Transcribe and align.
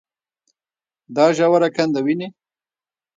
دا 1.15 1.25
ژوره 1.37 1.69
کنده 1.75 1.99
وينې. 2.05 2.27